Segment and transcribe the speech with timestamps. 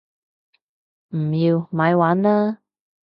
[1.09, 1.67] 唔要！
[1.71, 2.57] 咪玩啦